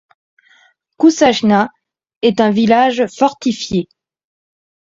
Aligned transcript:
Kučajna 0.97 1.69
est 2.23 2.41
un 2.41 2.49
village 2.49 3.05
fortifié. 3.15 3.87